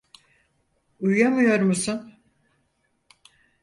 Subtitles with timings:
[0.99, 2.13] Uyuyamıyor musun?